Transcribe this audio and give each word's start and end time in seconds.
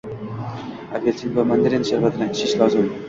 Apel'sin 0.99 1.35
va 1.37 1.45
mandarin 1.51 1.85
sharbatini 1.91 2.31
ichish 2.33 2.57
lozim. 2.65 2.91